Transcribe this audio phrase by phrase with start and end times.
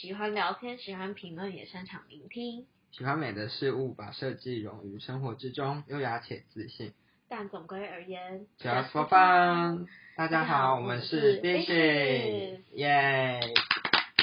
[0.00, 2.68] 喜欢聊天，喜欢评论，也擅长聆听。
[2.92, 6.94] 喜欢美的事物，把设计融于生活之中，优雅且自信。
[7.28, 9.88] 但总归而言 Just for fun。
[10.16, 13.40] 大家好，我们是 Dishes Dishes，耶！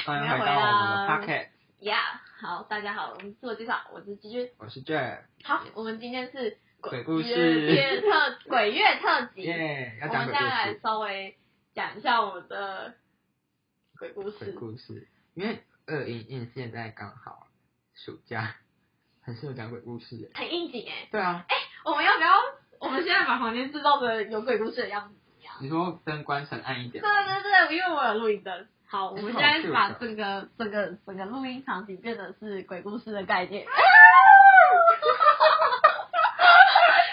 [0.06, 4.54] 欢迎回到我们的 Pocket，Yeah，好，大家好，我们自我介绍，我是居居。
[4.58, 9.42] 我是 J，好，我们今天是鬼故事月特 鬼月特辑。
[9.42, 9.98] 耶！
[10.00, 11.36] 要我们讲鬼故现在来，稍微
[11.74, 12.94] 讲一下我们的
[14.00, 14.54] 鬼故鬼。
[14.54, 15.06] 故事，
[15.36, 17.48] 因为二一印现在刚好
[17.94, 18.56] 暑假，
[19.22, 20.30] 很适合讲鬼故事耶。
[20.34, 22.30] 很应景哎，对啊，哎我们要不要？
[22.80, 25.54] 我们现在把房间制造的有鬼故事的样子怎么样？
[25.60, 28.68] 你说灯关成暗一点对，对对，因为我有录音灯。
[28.88, 33.66] 好，我们现在把整个整个整个录音场景变得是鬼故事的概念。
[33.68, 33.76] 啊，哈
[35.20, 35.36] 哈
[36.38, 36.48] 哈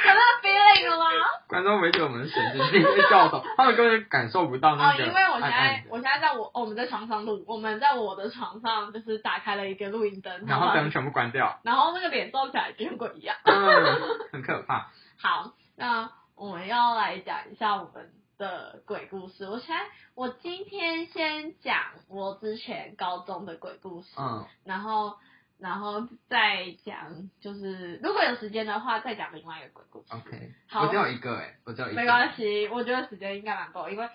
[0.06, 1.11] 有那个 feeling 了吗？
[1.52, 13.36] 观众围着我们神经病在叫头， 他们根本感受不到哦那，个因为我现在我现在在我我们在床上录，我们在我的床上就是打开了一个录音灯，然后灯全部关掉，然后那个脸照起来就跟鬼一样。
[13.44, 14.00] 嗯，
[14.32, 14.90] 很可怕。
[15.20, 19.46] 好，那我们要来讲一下我们的鬼故事。
[19.46, 19.82] 我现在
[20.14, 21.76] 我今天先讲
[22.08, 25.16] 我之前高中的鬼故事，嗯，然后
[25.62, 30.06] 然后再讲就是如果有时间的话再讲另外一个鬼故事。
[30.14, 31.96] OK，好我只有一个哎，我只有一个。
[31.96, 34.08] 没关系，我觉得时间应该蛮够，因为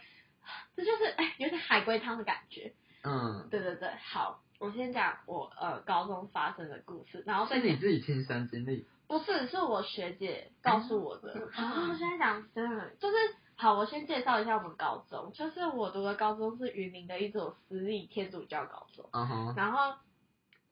[0.76, 2.74] 这就是哎有点海龟汤的感觉。
[3.04, 8.86] 嗯，对对对，好，我先讲我呃高中发生的故事，然后再是你自己亲身经历。
[9.08, 11.34] 不是，是我学姐告诉我的。
[11.34, 13.16] 嗯然后我现在讲真的，就是
[13.56, 19.96] 好，我先介绍一下我们高中，就是我读的高中是云林的一所私立天主教高中，嗯哼，然后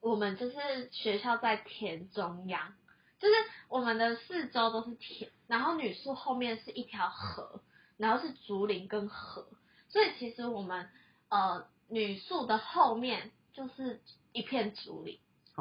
[0.06, 0.56] 我们就是
[0.92, 2.76] 学校在田中央，
[3.18, 3.34] 就是
[3.70, 7.60] 我们的四周都是田，然后女宿后面是一条河，
[7.98, 9.48] 然后是竹林跟河，
[9.90, 10.88] 所以其实我们
[11.30, 14.00] 呃女宿的后面就是
[14.32, 15.20] 一片竹林。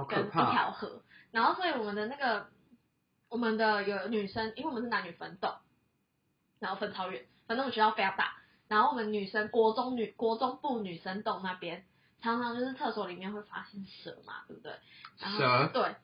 [0.09, 0.31] 跟一。
[0.31, 2.49] 条河，然后所以我们的那个
[3.31, 5.55] 我们的有女生，因为我们是男女分栋，
[6.59, 8.37] 然后分超远，反正我们学校非常大，
[8.69, 11.87] 然后我们女生国中女国中部女生栋那边，
[12.25, 14.73] 常常就是厕所里面会发现蛇嘛，对不对？
[15.19, 15.95] 然后蛇对。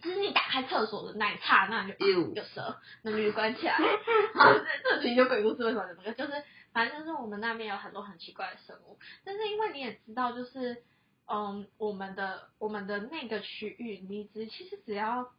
[0.00, 3.74] 就是你打开厕所的那一刹那就、有蛇，那就关起来。
[4.32, 6.12] 好，这这其实就鬼故事为什么有这个？
[6.12, 10.84] 就是反正就是我们那边有很多很奇怪的生物，但是因为你也知道，就是
[11.26, 15.32] 嗯，我们的我们的那个区域，离职其实只要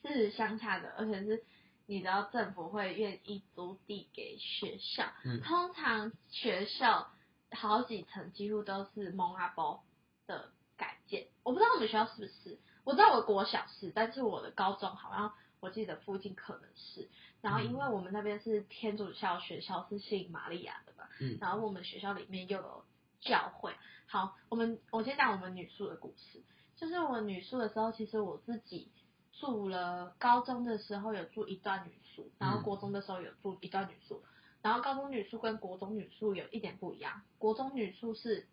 [0.00, 1.42] 是乡下的，而且是
[1.86, 7.10] 你知道政府会愿意租地给学校，嗯通常学校
[7.56, 9.82] 好几层几乎都是蒙阿波
[10.26, 17.08] 的改建，我不知道我们学校是不是，我知道我国小是，但是我的高中好像我记得附近可能是，
[17.40, 21.38] 然后因为我们那边是天主教学校，是信玛利亚的嘛，嗯。
[21.40, 22.84] 然后我们学校里面又有
[23.20, 23.74] 教会。
[24.06, 26.42] 好，我们我先讲我们女宿的故事。
[26.76, 28.92] 就是我女宿的时候，其实我自己
[29.32, 32.62] 住了，高中的时候有住一段女宿，然后嗯。
[32.62, 34.22] 国中的时候有住一段女宿，
[34.66, 38.48] 然后高中女宿跟国中女宿有一点不一样，国中女宿是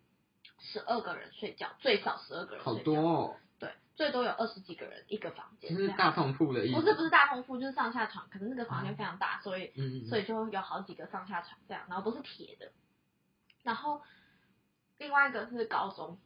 [0.60, 5.80] 十二个人睡觉，最少十二个人好睡觉，多哦，对，最多有二十几个人一个房间就。
[5.82, 6.80] 是大通铺的意思。
[6.80, 9.72] 不是不是大通铺，就是上下床，可是那个房间非常大，所以
[10.08, 12.70] 所以就有好几个上下床这样，然后都是铁的。
[13.64, 14.00] 然后
[14.98, 16.20] 另外一个是高中，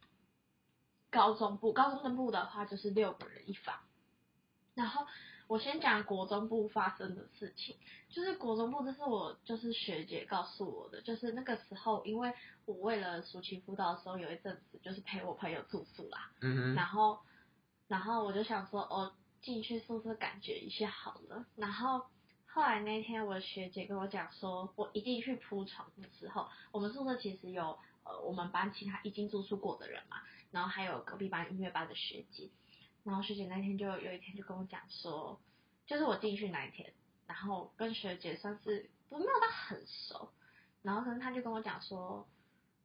[1.09, 3.75] 高中部，高中的部的话就是六个人一房。
[4.75, 5.07] 然后
[5.49, 7.77] 我先讲国中部发生的事情，
[8.11, 12.35] 就是国中部，这是我就是学姐告诉我的，就是那个时候，因为
[12.67, 17.19] 我为了暑期辅导的时候，有一阵子就是陪我朋友住宿啦，嗯哼，然后，
[17.89, 21.47] 然后我就想说，哦，进去宿舍感觉一下好了。
[21.57, 22.05] 然后
[22.47, 30.19] 后来那天我学姐跟我讲说，我一进去铺床的时候，我们宿舍其实有呃我们班其他已经住宿过的人嘛，
[30.51, 32.51] 然后还有隔壁班音乐班的学姐。
[33.09, 35.41] 然后学姐那天就有一天就跟我讲说，
[35.87, 36.93] 就是我进去那一天，
[37.27, 40.29] 然后跟学姐算是我没有到很熟，
[40.83, 42.29] 然后可能她就跟我讲说，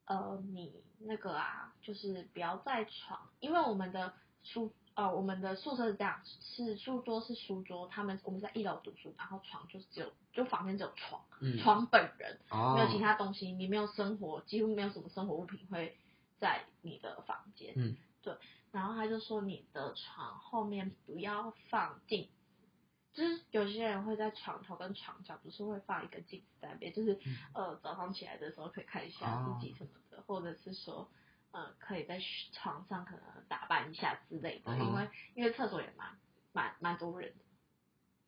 [0.05, 4.13] 呃，你那个啊，就是不要在床，因为我们的
[4.43, 15.97] 书呃，我们的宿舍是这样，是书桌是书桌，他们我们在一楼读书，然后床就是只有就房间只有床，嗯，床本人哦，没有其他东西，你没有生活，几乎没有什么生活物品会
[16.39, 18.35] 在你的房间，嗯，对，
[18.73, 22.27] 然后他就说你的床后面不要放镜
[23.13, 27.37] 就是有些人会在床头跟床角不是会放一个镜子在那边，就是、嗯。
[27.53, 31.07] 呃早上起来的时候可以看一下自己什么的，或者是说
[31.51, 32.19] 呃可以在
[32.51, 36.17] 床上可能打扮一下之类的，嗯因为因为厕所也蛮
[36.51, 37.43] 蛮蛮多人的。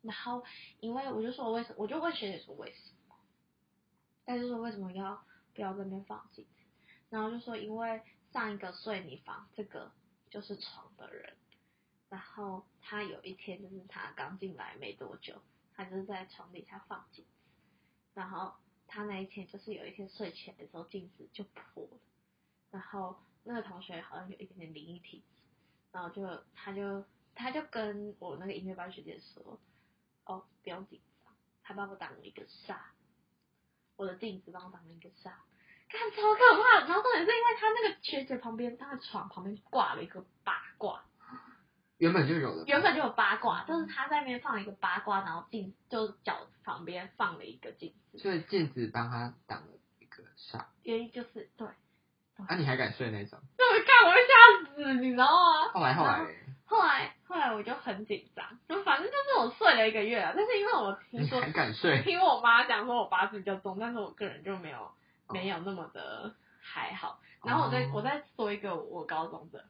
[0.02, 0.44] 然后
[0.78, 3.16] 因为我就说为什么，我就问学姐说为什么，
[4.24, 5.20] 但是说为什么要
[5.52, 6.64] 不要在那边放镜子，
[7.10, 8.00] 然后就说因为
[8.32, 9.90] 上一个睡你房这个
[10.30, 11.36] 就是床的人，
[12.08, 15.40] 然后他有一天就是他刚进来没多久，
[15.74, 17.30] 他就是在床底下放镜子，
[18.14, 18.54] 然后
[18.86, 21.98] 他那一天就是有一天睡起来的时候镜子就破了，
[22.70, 25.42] 然后那个同学好像有一点点灵异体质，
[25.92, 29.58] 然后就他就他就跟我那个音乐班学姐说，
[30.24, 32.78] 哦不用紧张，他帮我挡了一个煞，
[33.96, 35.32] 我的镜子帮我挡了一个煞。
[35.88, 41.02] 看超可怕，然后重点是因为他那个学姐旁边，他的床旁边挂了一个八卦，
[41.98, 49.68] 原本就有的，原本就有八卦，就是他在那边放了一个八卦，然后镜就脚旁边放了一个镜子，所以镜子帮他挡了
[50.00, 50.64] 一个煞。
[50.82, 51.66] 原因就是对，
[52.46, 53.38] 啊，你还敢睡那种？
[53.56, 55.68] 对，看我会吓死，你知道吗？
[55.72, 56.26] 后来后来，
[56.66, 62.02] 后来后来我就很紧张，就反正就是我睡了一个月啊，但是因为我听说你还敢睡？
[62.02, 64.90] 听我妈讲说我八字比较重，但是我个人就没有
[65.30, 67.20] 没有那么的还好。
[67.44, 69.64] 然后我再、哦我再说一个我高中的，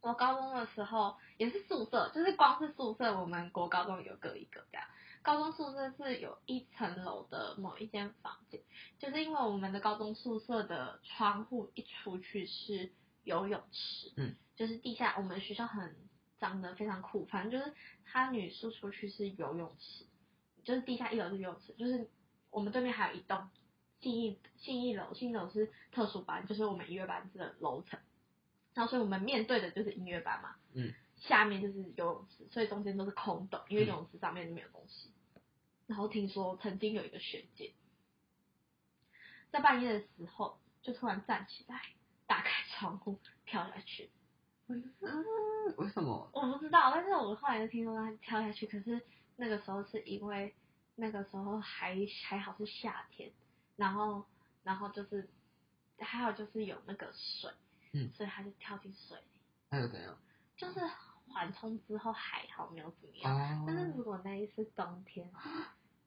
[0.00, 4.86] 我高中的时候也是宿舍，就是光是宿舍，我们国高中有各一个这样。
[5.22, 8.60] 高中宿舍是有一层楼的某一间房间，
[8.98, 12.92] 就是因为我们的高中宿舍的窗户一出去是
[13.24, 15.96] 游泳池，嗯，就是地下我们学校很
[16.38, 17.74] 长得非常酷，反正就是
[18.06, 20.06] 他女宿出去是游泳池，
[20.62, 22.08] 就是地下一楼是游泳池，就是
[22.50, 23.48] 我们对面还有一栋
[24.00, 27.98] 信义信义楼，信义楼是特殊班，就是我们音乐班的楼层，
[28.74, 35.10] 然后所以我们面对的就是音乐班嘛，嗯，下面就是游泳池，所以中间都是空的，因为游泳池上面就没有东西。
[35.86, 37.72] 然后听说曾经有一个学姐，
[39.50, 41.80] 在半夜的时候就突然站起来，
[42.26, 44.10] 打开窗户跳下去。
[44.66, 44.84] 嗯，
[45.78, 46.30] 为什么？
[46.34, 49.00] 我不知道，但是我后来就听说她跳下去，可是
[49.36, 50.54] 那个时候是因为
[50.94, 51.96] 那个时候还
[52.26, 53.32] 还好是夏天，
[53.78, 54.26] 然后
[54.64, 55.30] 然后就是
[55.98, 57.50] 还有就是有那个水，
[57.92, 59.40] 嗯，所以他就跳进水里，
[59.70, 60.18] 那又怎样？
[60.56, 60.80] 就是
[61.28, 65.30] 缓冲之后还好没有怎么样，但是哦，如果那一次冬天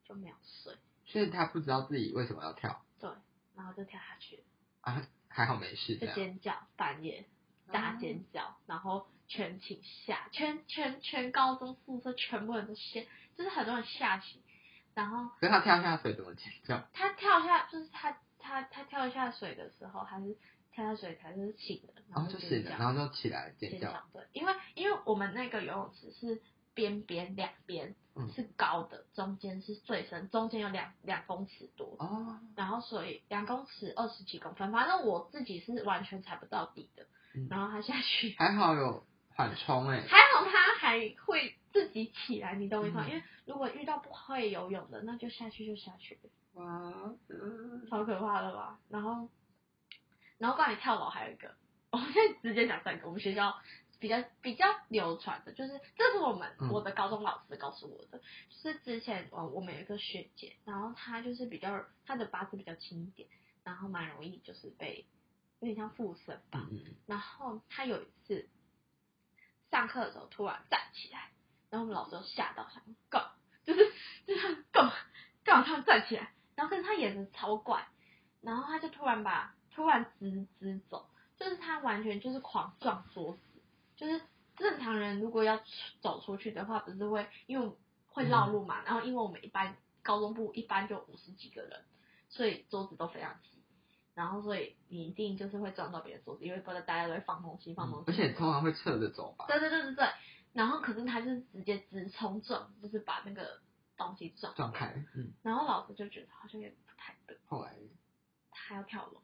[0.03, 0.75] 就没有水，
[1.05, 3.09] 所以他不知道自己为什么要跳对，
[3.55, 4.43] 然后就跳下去，
[4.81, 5.97] 啊，还好没事。
[5.97, 7.25] 就尖叫，半夜
[7.71, 13.07] 大尖叫，然后全寝吓，全全全高中宿舍全部人都吓，
[13.37, 14.40] 就是很多人吓醒，
[14.93, 16.81] 然后可是他跳下水怎么尖叫？
[16.93, 20.35] 他跳下，就是他他他跳下水的时候，还是
[20.73, 23.91] 跳下水才是醒的，然后后就醒了，然后就起来尖叫。
[24.13, 26.41] 对，因为因为我们那个游泳池是
[26.73, 39.05] 边边两边嗯是高的，中间是最深，中间有两两公尺多，哦，然后所以两公尺二十几公分，反正我自己是完全踩不到底的，嗯然后他下去，还好有
[39.35, 40.01] 缓冲哎。
[40.07, 43.05] 还好他还会自己起来，你懂我意思吗？
[43.07, 46.19] 嗯因为如果遇到不会游泳的，那就下去就下去。
[46.53, 48.79] 哇，嗯，超可怕的吧？
[48.89, 49.29] 然后，
[50.37, 51.53] 然后关于跳楼还有一个，
[51.91, 53.57] 我现在直接讲三个，我们学校
[53.99, 58.19] 比较比较流传的，就是这是我们、嗯我的高中老师告诉我的，
[58.49, 63.29] 就是之前我我们有一个学姐，然后她就是比较她的八字比较轻一点，
[63.63, 65.05] 然后蛮容易就是被
[65.61, 68.47] 有点像附身吧，嗯嗯然后她有一次
[69.71, 71.31] 上课的时候突然站起来，
[71.69, 73.31] 然后我们老师就吓到，想说干嘛，
[73.63, 73.79] 就是
[74.27, 74.93] 就是他干嘛
[75.43, 77.87] 干嘛突然站起来，然后可是他眼神超怪，
[78.41, 83.61] 然后他就突然把突然直直走，就是他完全就是狂撞桌子，
[83.95, 84.21] 就是
[84.57, 85.63] 正常人如果要
[86.01, 87.71] 走出去的话，不是会因为
[88.07, 91.85] 会绕路嘛，然后因为我们一般高中部一般就五十几个人，
[92.27, 93.50] 所以桌子都非常挤。
[94.13, 98.11] 然后，所以你一定就是会撞到别人桌子，因为不然大家都会放东西，放东西。
[98.11, 99.45] 而且通常会侧着走吧。
[99.47, 100.09] 对对对对对，
[100.53, 103.61] 然后可是他就是直接直冲撞，就是把那个
[103.97, 107.73] 东西撞撞开，嗯，然后老师就觉得好像有点不太对，后来
[108.51, 109.21] 他要跳楼，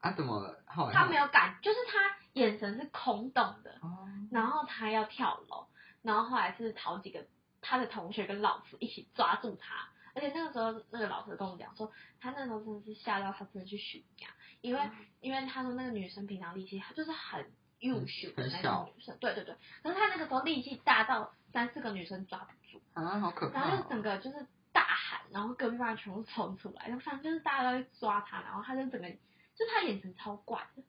[0.00, 0.62] 啊怎么了？
[0.66, 5.66] 后来他没有感，就是他眼神是空洞的，哦，然后他要跳楼，
[6.02, 7.26] 然后后来是好几个
[7.60, 11.90] 他的同学跟老师一起抓住他，而且那个时候那个老师跟我讲说，
[12.20, 14.28] 他那时候真的是吓到他真的去寻牙，
[14.60, 14.90] 因为、嗯
[15.22, 17.46] 因为他说那个女生平常力气她就是很
[17.78, 19.54] 优秀的那种女生，对对对，
[19.84, 23.88] 可是他那个时候力气大到三四个女生抓不住，啊，好可怕然后就。
[23.88, 30.82] 整个就是大喊，然后隔壁班全部冲出来，然后反正就是大家都在抓他，然后他就整个就他眼神超怪的，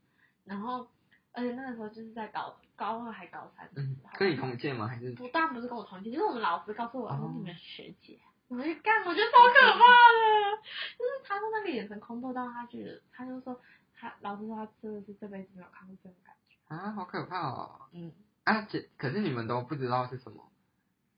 [0.46, 0.88] 然后
[1.32, 4.88] 而且那个时候就是在高高二还高三的嗯时候，，跟你同届吗？
[4.88, 8.20] 还是不当然不是跟我同届，就是我们老师告诉我说哦你们学姐，
[8.56, 10.62] 我就干，我觉得超可怕的，
[10.98, 13.60] 就是他说那个眼神空洞到他觉得，他就说
[13.96, 17.82] 他老师说他真的是这辈子没有看过这种感觉，啊，好可怕哦。
[17.92, 18.12] 嗯，
[18.44, 20.52] 啊，这可是你们都不知道是什么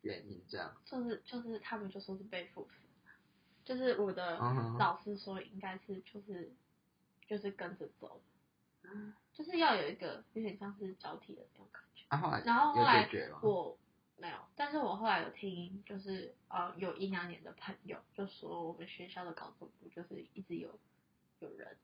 [0.02, 0.76] 原因这样。
[0.86, 2.80] 就是就是他们就说是被附身，
[3.66, 4.38] 就是我的
[4.80, 6.52] 老师说应该是就是
[7.28, 8.22] 就是跟着走，
[9.34, 12.06] 就是要有一个有点像是交替的那种感觉。
[12.10, 13.10] 啊，后来然后后来？
[13.42, 13.78] 我
[14.18, 20.80] 没有，但是我后来有听，就是呃，有一两年的朋友就说，我们学校的高中部就是一直有
[21.40, 21.78] 有人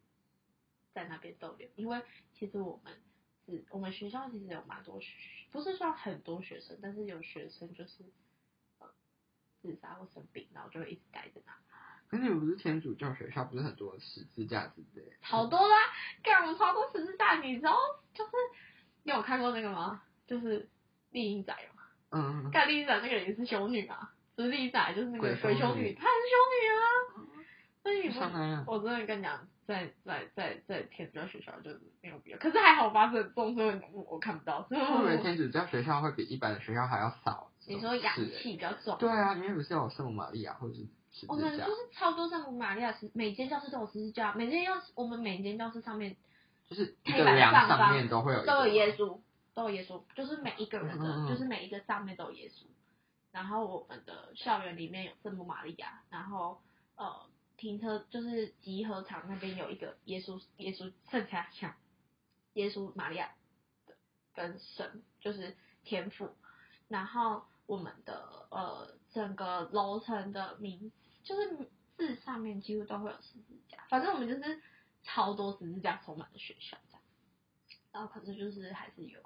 [0.94, 2.02] 在那边逗留，因为
[2.34, 2.94] 其实我们
[3.46, 5.14] 是我们学校其实有蛮多学，
[5.52, 8.06] 不是说很多学生，但是有学生就是
[8.80, 8.88] 呃
[9.62, 11.54] 自杀或生病，然后就会一直待在那。
[12.08, 15.12] 可是你们不是天主教学校，不是很多十字架之类的？
[15.22, 15.76] 好多啦，
[16.22, 17.78] 干我们超多十字架，你知道
[18.14, 18.32] 就是
[19.04, 20.04] 你有看过那个吗？
[20.28, 20.70] 就是
[21.12, 21.71] 丽英仔吗？
[22.12, 26.84] 嗯，干丽莎那个也是修女啊，不是丽莎就是那个鬼修女她是修女啊。
[27.84, 34.63] 所以你不上来啊，我真的跟你讲，在在在在天主教学校就是没有必要，可是还好发生很重，所以我我看不到。
[34.70, 37.50] 所以我以为天主教学校会比一般的学校还要少。
[37.65, 40.88] 你说阳是欸气比较重，对啊，因为不是有圣母玛利亚或者是
[41.27, 46.15] 我们就，是超多圣母玛利亚十，每间教室都有十字架，每间教室我们每间教室上面
[46.70, 49.20] 就是一黑板上方都会有都有耶稣，
[49.53, 52.65] 都有耶稣，就是每一个人的，嗯嗯嗯就是每一个上面都有耶稣。
[53.31, 56.62] 然后我们的校园里面有圣母玛利亚，然后
[56.96, 61.74] 呃停车就是集合场那边有一个耶稣耶稣圣家像
[62.53, 63.34] 耶稣玛利亚
[63.86, 63.96] 的
[64.34, 66.36] 跟神就是天赋，
[66.89, 70.91] 然后我们的呃整个楼层的名
[71.24, 74.62] 就是字上面几乎都会有十字架，反正我们就是
[75.03, 77.01] 超多十字架充满的学校这样。
[77.93, 79.22] 然后可是就是还是有，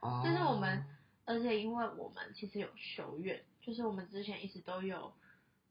[0.00, 0.84] 哦，但是我们
[1.24, 5.12] 而且因为我们其实有修院，就是我们之前一直都有，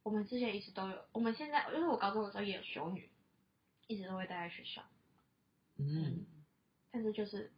[0.04, 3.10] 我们之前一直都有，我们现在因为我高中的时候也有修女，
[3.88, 4.82] 一直都会待在学校，
[5.78, 6.26] 嗯，
[6.92, 7.52] 但是就是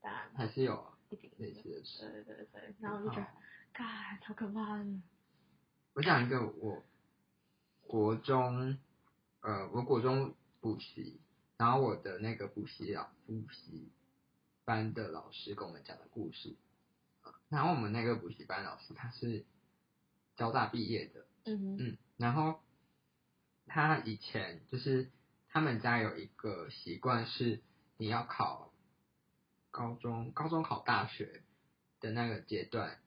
[0.00, 2.00] 当然还是有一定类似的事。
[2.10, 3.40] 对对对对，然后我就觉得好，
[3.72, 5.02] 嘎，超可怕的，
[5.94, 6.82] 我讲一个我
[7.86, 8.78] 国中，
[9.40, 11.20] 呃，我国中补习，
[11.56, 13.90] 然后我的那个补习老补习
[14.64, 16.56] 班的老师跟我们讲的故事。
[17.22, 19.44] 呃然后我们那个补习班老师他是
[20.36, 22.60] 交大毕业的，嗯哼嗯，然后
[23.66, 25.10] 他以前就是
[25.48, 27.60] 他们家有一个习惯是
[27.98, 28.72] 你要考
[29.70, 31.42] 高中，高中考大学
[32.00, 32.98] 的那个阶段，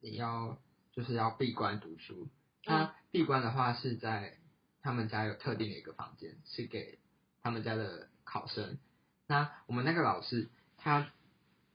[0.00, 0.58] 你要
[0.92, 2.28] 就是要闭关读书。
[2.64, 4.38] 他闭关的话是在
[4.80, 6.98] 他们家有特定的一个房间，是给
[7.42, 8.78] 他们家的考生。
[9.26, 10.48] 那我们那个老师
[10.86, 11.10] 他，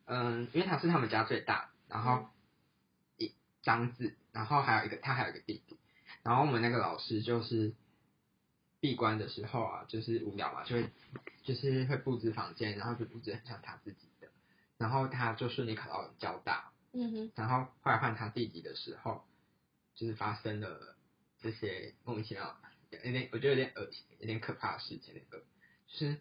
[0.05, 2.29] 嗯，因为他是他们家最大，然后
[3.17, 5.77] 一长子，然后还有一个他还有一个弟弟，
[6.23, 7.73] 然后我们那个老师就是
[8.79, 10.89] 闭关的时候啊，就是无聊嘛，就会
[11.43, 14.29] 就是会布置房间，然后就布置很像他自己的，
[14.77, 17.31] 然后他就顺利考到交大，嗯哼。
[17.35, 19.25] 然后后来换他弟弟的时候，
[19.93, 20.95] 就是发生了
[21.41, 22.57] 这些莫名其妙，
[23.03, 25.43] 有点我觉得有点恶心，有点可怕的事情，有点恶，
[25.87, 26.17] 就是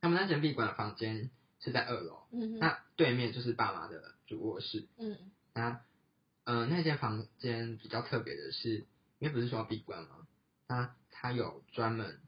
[0.00, 1.30] 他们那间闭馆的房间
[1.66, 2.28] 是在二楼，
[2.60, 5.18] 那对面就是爸妈的主卧室，嗯。
[5.52, 5.80] 那
[6.44, 8.86] 嗯、呃那间房间比较特别的是，
[9.18, 10.28] 因为不是说要闭关吗？
[10.68, 12.20] 那他有专门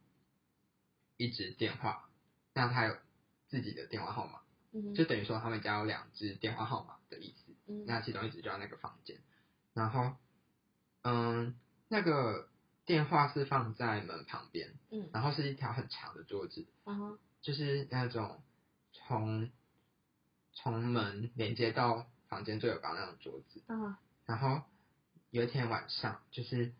[1.17, 2.11] 一支电话，
[2.53, 2.97] 那他有
[3.47, 4.41] 自己的电话号码，
[4.73, 7.55] 嗯就等于说他们家有两支电话号码的意思。
[7.69, 9.19] 嗯那其中一支就在那个房间，
[9.73, 10.17] 然后，
[11.03, 11.55] 嗯，
[11.87, 12.49] 那个
[12.85, 15.09] 电话是放在门旁边，嗯。
[15.13, 16.67] 然后是一条很长的桌子，
[17.41, 18.43] 就是那种
[19.09, 19.51] 从
[20.53, 23.63] 从门连接到房间最有高那种桌子。
[23.67, 23.97] 嗯哼
[24.27, 24.63] 然后
[25.31, 26.75] 有一天晚上，就是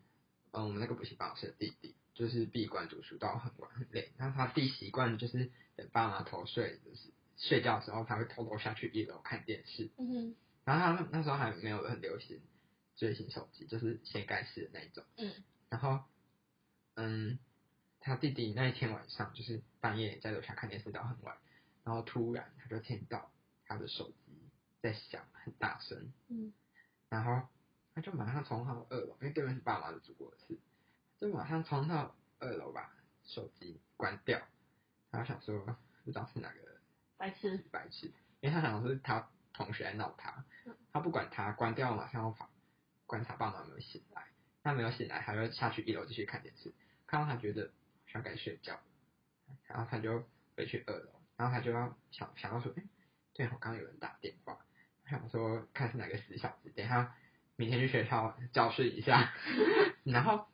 [0.51, 9.89] 嗯，我们那个补习班老师的弟弟，就是闭关读书到很晚很累，然后他弟习惯就是等爸妈头睡，就是睡觉的时候，他会偷偷下去一楼看电视。
[9.97, 12.39] 嗯哼然后他们那时候还没有很流行
[12.95, 15.03] 最新手机，就是掀盖式的那一种。
[15.17, 15.33] 嗯
[15.69, 16.03] 然后，
[16.95, 17.39] 嗯，
[17.99, 21.37] 他弟弟那一天晚上就是半夜在楼下看电视到很晚，
[21.89, 23.31] 然后突然他就听到
[23.65, 24.47] 他的手机
[24.79, 26.53] 在响，很大声，嗯。
[27.09, 27.47] 然后
[27.95, 30.55] 他就马上冲到二楼，因为对面是爸妈的主卧室，
[31.17, 32.93] 就马上冲到二楼把
[33.23, 34.39] 手机关掉，
[35.09, 35.57] 然后想说
[36.05, 36.59] 不知道是哪个
[37.17, 37.57] 白痴。
[37.71, 38.05] 白痴，
[38.39, 42.51] 因为他想说是他同学在闹他嗯，他不管他，关掉马上要跑，
[43.07, 44.27] 观察爸妈有没有醒来，
[44.61, 46.71] 他没有醒来，他就下去一楼继续看电视，
[47.07, 47.71] 看到他觉得
[48.05, 48.79] 好像该睡觉，
[49.65, 50.23] 然后他就
[50.55, 52.83] 回去二楼，然后他就要想想到说，哎，
[53.33, 54.59] 对我，刚刚有人打电话，
[55.09, 57.15] 想说看是哪个死小子，等一下
[57.55, 59.31] 明天去学校教训一下，
[60.03, 60.49] 然后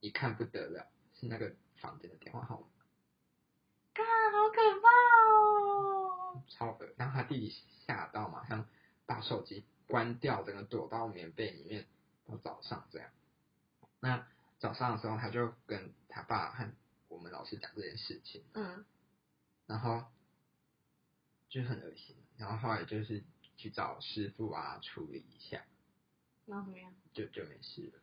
[0.00, 2.66] 一看不得了，是那个房间的电话号码。
[3.94, 4.88] 看好可怕
[5.32, 6.42] 哦！
[6.48, 7.54] 超恶，然后他弟弟
[7.86, 8.66] 吓到，马上
[9.06, 11.86] 把手机关掉，整个躲到棉被里面，
[12.26, 13.08] 到早上这样。
[14.00, 14.26] 那
[14.58, 16.68] 早上的时候，他就跟他爸和
[17.06, 18.84] 我们老师讲这件事情，嗯
[19.68, 20.04] 然后
[21.48, 23.22] 就很恶心，然后后来就是
[23.56, 25.62] 去找师傅啊处理一下，
[26.46, 26.92] 然后怎么样？
[27.12, 28.00] 就就没事了。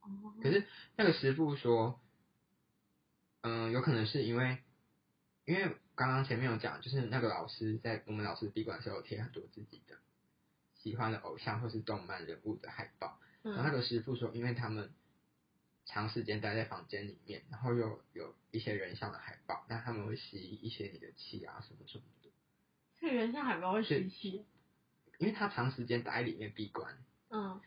[0.00, 0.64] 哦，可是
[0.96, 2.00] 那个师傅说，
[3.42, 4.58] 嗯，有可能是因为，
[5.44, 9.98] 因为刚刚前面有讲，就是那个老师在我们老师闭馆的时候有贴很多自己的
[10.76, 14.92] 喜欢的偶像或是动漫人物的海报，然后那嗯，个师傅说，因为他们
[15.86, 22.30] 长时间待在房间里面，然后又有一些人像的海报，那他们会吸一些你的气啊什么什么的，
[23.00, 24.44] 这个人像海报会吸气。
[25.18, 26.98] 因为他长时间待在里面闭关，
[27.30, 27.58] 嗯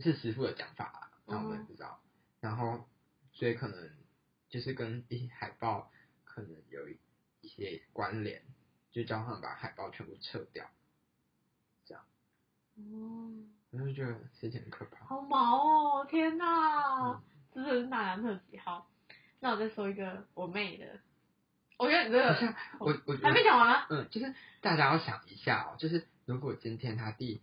[0.00, 2.00] 是师傅的讲法啊，那我们不知道。
[2.40, 2.88] 然后，
[3.32, 3.90] 所以可能
[4.48, 5.92] 就是跟一些海报
[6.24, 6.98] 可能有一
[7.42, 8.42] 一些关联，
[8.90, 10.68] 就叫他们把海报全部撤掉。
[11.86, 12.04] 这样
[12.74, 13.30] 哦，
[13.70, 15.06] 我就觉得事情很可怕。
[15.06, 16.06] 好毛哦！
[16.06, 17.22] 天哪嗯，
[17.54, 18.58] 这是大男特辑。
[18.58, 18.88] 好，
[19.40, 20.86] 那我再说一个我妹的。
[21.76, 23.86] 我觉得你这个我我还没讲完吗？
[23.90, 27.42] 嗯，就是大家要想一下哦，就是如果今天他弟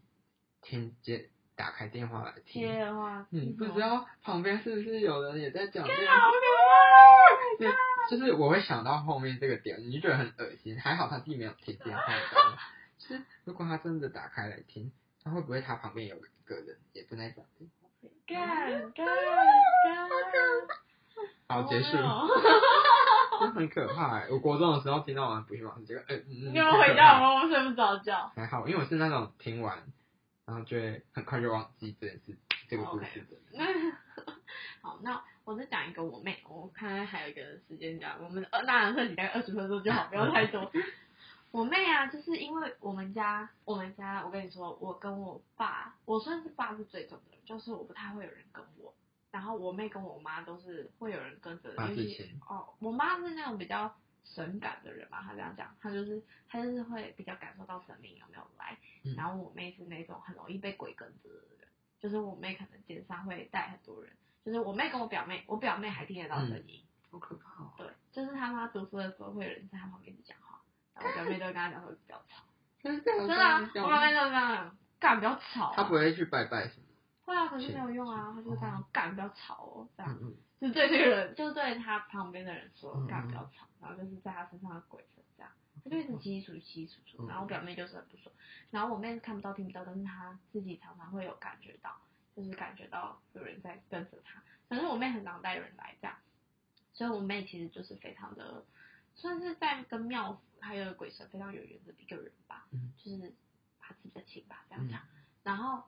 [0.62, 6.32] 听接打开电话来听，贴的话，嗯不知道旁边是不是有人也在讲电好话？
[7.58, 7.72] 可对，
[8.10, 10.80] 就是我会想到后面这个点，你就觉得很恶心。
[10.80, 12.04] 还好他弟没有听电话？
[12.98, 17.46] 就是如果他真的打开来听，他会不会他旁边有一个人也正在讲？
[18.34, 19.08] 干干干！
[21.48, 21.98] 好，结束，
[23.54, 24.30] 很可怕欸。
[24.30, 27.34] 我国中的时候听到完补习老师这个，嗯嗯，你有回家吗？
[27.42, 28.32] 我睡不着觉。
[28.36, 29.78] 还好，因为我是那种听完，
[30.46, 32.38] 然后就会很快就忘记这件事，
[32.70, 33.38] 这个故事的
[34.82, 40.72] 好，那我再讲一个我妹，我看还有一个时间讲，我们呃大人特辑大概二十分钟就好，不要太多。
[41.52, 48.94] 我妹啊，就是因为我们家，我们家，我跟你说，我跟我爸，我算是爸是最重的人，就是我不太会有人跟我，
[49.32, 53.94] 然后我妹跟我妈都是会有人跟着，八字尤其哦，我妈是那种比较
[54.24, 61.68] 神感的人嘛，她这样讲，她就是她就是会比较感受到神明有没有来，嗯然后我妹是那种很容易被鬼跟着的人，
[62.00, 64.14] 就是我妹可能肩上会带很多人，
[64.46, 67.74] 就是我妹跟我表妹，我表妹还听得到声音，好可怕哦！
[67.78, 70.51] 对，就是他妈读书的时候会有人在她旁边讲话，
[70.96, 72.44] 然后我表妹都跟他讲说不要吵，
[72.84, 76.86] 真的真的啊，我表妹都这样讲，干不要吵、啊，他不会去拜拜什么？
[77.26, 80.18] 会啊，可是没有用啊，她就是这样干不要吵哦，这样。
[80.22, 85.52] 嗯嗯，就是对这个人，就是对他旁边的人说嗯，干不要吵，然后就是在他身上的鬼神这样，
[85.84, 88.34] 他就一直稀稀疏疏稀稀疏疏，嗯然后我表妹就是很不爽，
[88.70, 91.96] 然后我妹是看不到听不到，但是她自己常常会有感觉到，
[92.36, 96.16] 就是感觉到有人在跟着她，反正我妹很常带人来这样，
[96.94, 98.64] 所以我妹其实就是非常的，
[99.16, 103.34] 算是在跟庙府还有鬼神非常有缘的一个人吧，嗯就是
[103.80, 105.02] 八字比较轻吧这样讲，
[105.44, 105.84] 然后。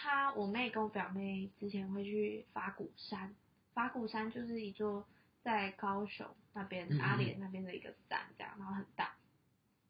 [0.00, 3.34] 他我妹跟我表妹之前会去法鼓山，
[3.72, 5.08] 法鼓山就是一座
[5.42, 9.16] 在高雄那边阿莲那边的一个山，这样，然后很大。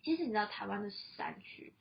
[0.00, 1.74] 其实你知道台湾的山区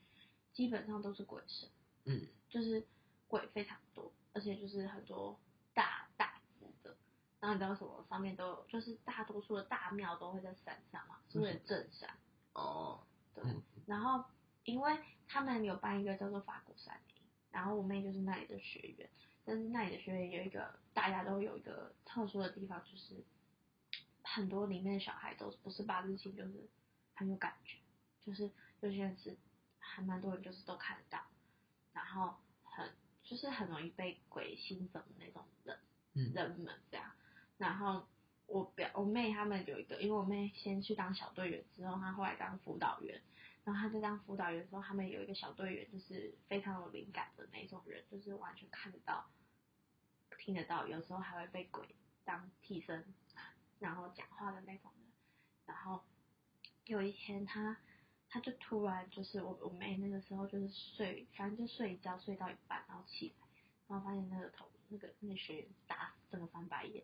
[0.52, 1.70] 基本上都是鬼神，
[2.04, 2.86] 嗯，就是
[3.30, 5.40] 鬼非常多，而且就是很多。
[7.40, 8.06] 然后你知道什么？
[8.10, 12.10] 上面都有，就是大多数的大庙都会在山上嘛，是为了镇山。
[12.54, 13.04] 哦，
[13.36, 14.24] 对，嗯然后
[14.64, 14.98] 因为
[15.28, 17.22] 他们有办一个叫做法鼓山营，
[17.52, 19.10] 然后我妹就是那里的学员，
[19.46, 23.24] 但是那里的学员有一个大家都有一个特殊的地方，就是
[24.24, 26.68] 很多里面的小孩都不是八字星，就是
[27.14, 27.78] 很有感觉，
[28.26, 29.38] 就是有些人是
[29.80, 31.22] 还蛮多人就是都看得到，
[31.94, 32.92] 然后很
[33.24, 35.78] 就是很容易被鬼心整的那种人，
[36.14, 37.10] 嗯人们这样，
[37.58, 38.08] 然后。
[38.50, 43.22] 我表我妹他们有一个，因为我妹先去当小队员之后，她后来当辅导员，
[43.66, 49.30] 然后她在当辅导员的时候，他们有一个小队员就是非常有灵感的那种人，就是完全看得到、
[50.38, 51.94] 听得到，有时候还会被鬼
[52.24, 53.14] 当替身，
[53.80, 55.12] 然后讲话的那种人。
[55.66, 56.02] 然后
[56.86, 57.76] 有一天他
[58.30, 63.48] 他就突然就是我我妹那个时候就是睡，反正就睡一觉睡到一半，然后起来，
[63.90, 67.04] 然后发现那个头那个那个学员打整个翻白眼，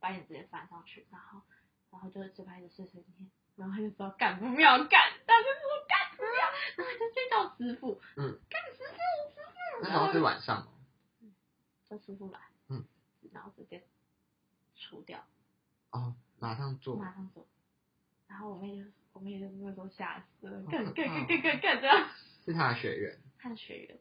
[0.00, 1.42] 白眼直接翻上去，然后
[1.90, 8.94] 然后就就开始碎碎念，然后他就说干不妙干，他就说干不妙，然后他就去叫师傅，嗯，干师傅
[9.34, 10.68] 师傅，那时候是晚上哦，
[11.88, 12.84] 叫师傅来，嗯，
[13.32, 13.82] 然后直接
[14.76, 15.24] 除掉，
[15.90, 17.46] 哦，马上做，马上做，
[18.26, 22.08] 然后我妹就我妹就是那时候吓死了，好干干干干干干这样。
[22.44, 23.98] 是他的学员，他的学员，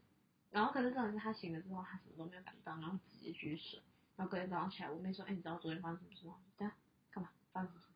[0.52, 3.82] 然后可是真的是他醒了之后，他什么都没有感到，然后直接去睡。
[4.18, 6.76] 然后隔天早上起来，我妹说：“哎、你知道昨天发生什么事吗？”对啊，
[7.12, 7.30] 干嘛？
[7.54, 7.88] 发生什么事？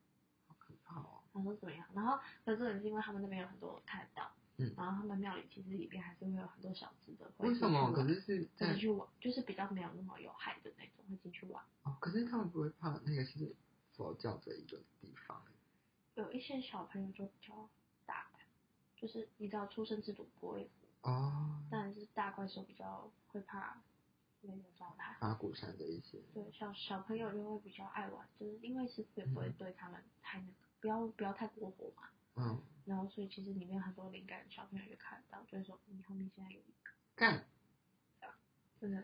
[0.48, 1.86] 好可怕哦，他说怎么样？
[1.94, 7.92] 然后可是重点是因为他们那边有很多看得到，嗯然后他们庙里其实里边还是会有很多小只的，会为什么？
[7.92, 11.64] 可是是在进去玩，就是比较没有那么有害的那种，会进去玩。
[11.84, 13.56] 哦，可是他们不会怕那个是
[13.96, 15.42] 佛教的一个地方，
[16.14, 17.68] 有一些小朋友就比较
[18.06, 18.42] 大胆，
[18.96, 20.70] 就是你知道出生之犊不畏
[21.02, 23.82] 虎，哦，但是大怪兽比较会怕
[24.44, 25.16] 那种状态。
[25.20, 32.10] 法鼓山的一些，对，小小朋友就会比较爱玩，就是因为师傅也不会对他们太那个，不要不要太过火嘛。
[32.36, 37.46] 嗯，然后所以其实里面很多灵感，小朋友就看得到，就是说你后面现在有一个，干，
[38.80, 39.04] 真的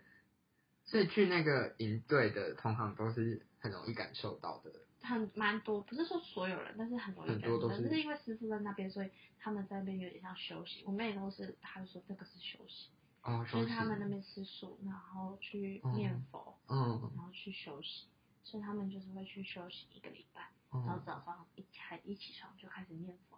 [0.86, 4.72] 所以去那个营队的同行都是很容易感受到的，
[5.02, 10.84] 很蛮多，不是说所有人，但是很容易感受到，很多都是就是因为师傅在那边，所以他们在那边有点像休息。
[10.86, 12.90] 我妹都是，她就说这个是休息，
[13.28, 17.12] 哦，就休息是他们那边吃素，然后去念佛，嗯。
[17.16, 18.08] 然后去休息，
[18.44, 20.50] 所以他们就是会去休息一个礼拜。
[20.72, 23.38] 然后嗯，早上一开一起床就开始念佛，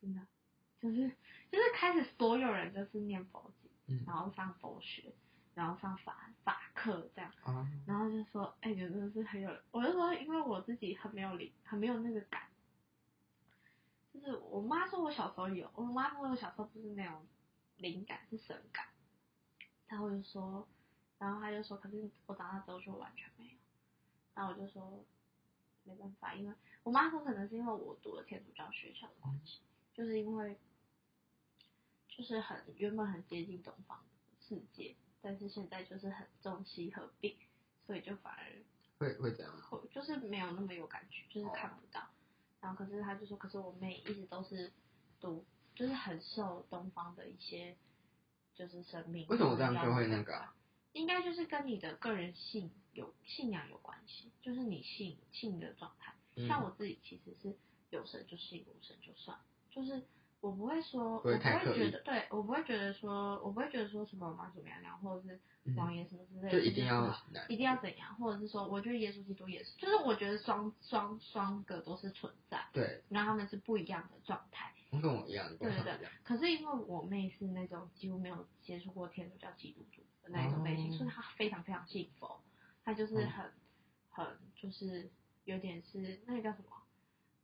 [0.00, 0.26] 真的
[0.80, 1.08] 就是
[1.50, 4.04] 就是开始所有人就是念佛经，嗯。
[4.06, 5.14] 然后上佛学，
[5.54, 12.42] 然后上法法课这样，哦，然后就说哎，你真的是很有，我就说因为我自己很没有灵，很没有那个感，
[14.12, 17.26] 就是我妈说我小时候有，我妈说我小时候不是那种
[17.78, 18.86] 灵感是神感，
[19.88, 20.66] 然后我就说，
[21.18, 23.58] 然后他就说，可是我长大之后就完全没有，
[24.34, 25.04] 然后我就说
[25.84, 29.60] 没办法，因为我妈说可能是因为我读了天主教学校的关系，
[29.94, 30.58] 就是因为
[32.08, 37.36] 就是很原本很接近东方的世界，但是现在就是很中西合并，
[37.86, 38.44] 所以就反而
[38.98, 42.08] 会会这样，会就是没有那么有感觉，就是看不到。
[42.60, 44.72] 然后可是他就说，可是我妹一直都是
[45.20, 45.44] 读，
[45.76, 47.76] 就是很受东方的一些
[48.56, 49.26] 就是生命。
[49.28, 50.56] 为什么这样就会那个啊？
[50.92, 56.14] 应该就是跟你的个人信有信仰有关系，就是你信信的状态。
[56.36, 57.56] 嗯像我自己其实是
[57.90, 59.38] 有神就信，无神就算，
[59.70, 60.02] 就是
[60.40, 65.40] 我不会说，不会我不太刻意会觉得，对我不会觉得说，我不会觉得说什么妈祖娘娘或者是
[65.76, 67.14] 王爷什么之类的，就一定要
[67.48, 74.72] 一定要怎样，或者是说，我觉得耶稣基督也是，就是我觉得双双双个都是存在，对，然后他们是不一样的状态。
[75.02, 82.40] 跟我一样，跟对对对一样，可是因为我妹是那种几乎没有接触过天主教基督徒的那一种类型，哦所以她非常非常信佛，
[82.84, 83.50] 她就是很、
[84.10, 85.10] 很就是
[85.44, 86.76] 有点是那个叫什么，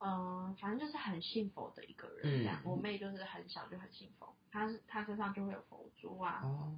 [0.05, 2.61] 嗯、反正就是很信佛的一个人这样。
[2.65, 6.77] 嗯我妹就是很小就很信佛，她是她身上就会有佛珠啊，哦，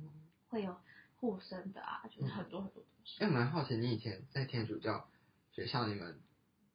[0.49, 0.77] 会有
[1.17, 3.23] 护身的啊，就是很多很多东西。
[3.23, 5.09] 哎，我蛮好奇，你以前在天主教
[5.53, 6.21] 学校，你们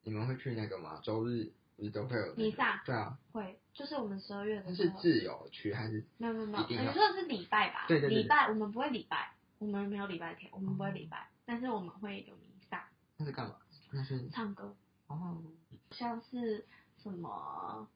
[0.02, 1.00] 你们会去那个吗？
[1.02, 6.04] 周日不是都会有那个弥撒对啊，会，就是我们十二月的时候，是自由去还是？
[6.18, 7.86] 没有没有没有，你说的是礼拜吧？
[7.88, 13.56] 对对对对礼拜我们不会礼拜，我们没有礼拜天，我们不会礼拜，但是我们会有弥撒、那是干嘛？
[13.92, 14.76] 那是唱歌，
[15.08, 15.42] 哦，
[15.90, 16.66] 像是
[17.02, 17.88] 什么，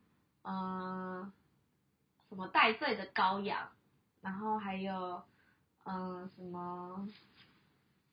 [0.43, 1.33] 嗯，
[2.29, 3.71] 什么戴罪的羔羊，
[4.21, 5.23] 然后还有，
[5.85, 7.09] 嗯、什么，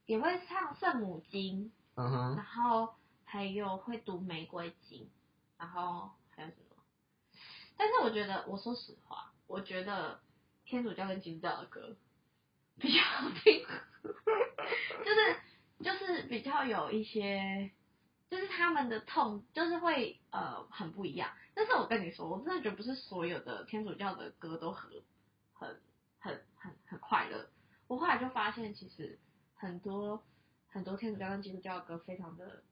[0.05, 2.93] 也会唱圣母经，嗯哼，然后
[3.25, 5.09] 还有会读玫瑰经，
[5.57, 6.83] 然后还有什么？
[7.77, 10.19] 但是我觉得，我说实话，我觉得
[10.65, 11.95] 天主教跟基督教的歌
[12.77, 13.65] 比较好听，
[15.03, 15.39] 就是
[15.83, 17.71] 就是比较有一些，
[18.31, 21.29] 就是他们的痛就是会呃很不一样。
[21.53, 24.89] 但是我跟你说，我真的觉得不是所有的天主教的歌都很
[25.53, 25.81] 很
[26.17, 27.49] 很很很快乐。
[27.87, 29.19] 我后来就发现，其实
[29.53, 30.23] 很多
[30.69, 32.63] 很多天主教跟基督教的歌非常的，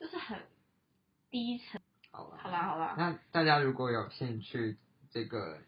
[0.00, 0.42] 就是很
[1.30, 1.80] 低沉。
[2.10, 4.76] 好吧，好啦好啦，那大家如果有兴趣
[5.10, 5.60] 这个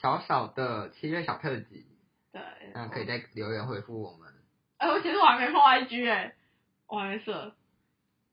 [0.00, 1.86] 小小的七月小特辑，
[2.32, 2.40] 对，
[2.74, 4.32] 那可以在留言回复我们。
[4.78, 6.34] 哎、我其实我还没放 IG 哎、
[6.90, 7.54] 我还没设。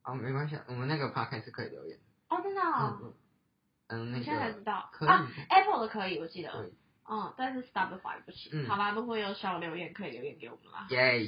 [0.03, 1.97] 哦，没关系，我们那个 p o d c a s 是可以留言。
[2.29, 2.97] 哦，真的、哦，
[3.87, 6.51] 嗯嗯现在才知道可以啊？Apple 的可以，我记得。
[6.51, 6.73] 对，
[7.09, 8.51] 嗯，但是 Spotify 不行。
[8.53, 10.87] 嗯好吧，如果有小留言可以留言给我们啦。
[10.89, 11.21] 耶，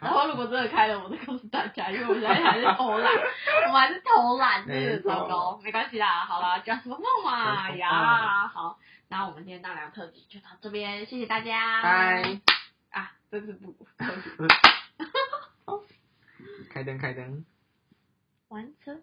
[0.00, 3.12] 然后如果真的开了，我再告诉大家，因为我现在还是偷懒，
[3.68, 5.60] 我们还是偷懒，真的糟糕。
[5.62, 8.48] 没关系啦，好啦，讲什么梦嘛呀？
[8.48, 11.82] 好，那我们今天大聊特辑就到这边，谢谢大家。
[11.82, 12.40] 拜。
[12.90, 14.30] 啊，真是不客气。
[16.70, 17.44] 开灯，开灯。
[18.48, 19.02] 完成。